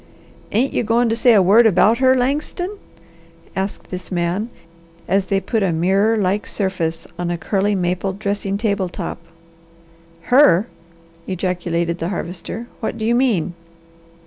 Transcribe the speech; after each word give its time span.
"Ain't 0.51 0.73
you 0.73 0.81
going 0.81 1.09
to 1.09 1.15
say 1.15 1.33
a 1.35 1.43
word 1.43 1.67
about 1.67 1.99
her, 1.99 2.15
Langston?" 2.15 2.75
asked 3.55 3.91
this 3.91 4.11
man 4.11 4.49
as 5.07 5.27
they 5.27 5.39
put 5.39 5.61
a 5.61 5.71
mirror 5.71 6.17
like 6.17 6.47
surface 6.47 7.05
on 7.19 7.29
a 7.29 7.37
curly 7.37 7.75
maple 7.75 8.11
dressing 8.11 8.57
table 8.57 8.89
top. 8.89 9.19
"Her!" 10.33 10.65
ejaculated 11.27 11.99
the 11.99 12.09
Harvester. 12.09 12.65
"What 12.79 12.97
do 12.97 13.05
you 13.05 13.13
mean?" 13.13 13.53